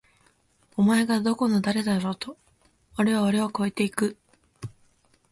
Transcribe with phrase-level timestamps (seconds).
[0.77, 2.35] お前がどこの誰だろうと！！
[2.97, 4.17] おれはお前を超えて行く！！